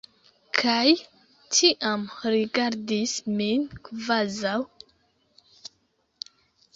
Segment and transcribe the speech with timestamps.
[0.59, 0.85] Kaj
[1.57, 2.05] tiam
[2.35, 4.55] rigardis min kvazaŭ...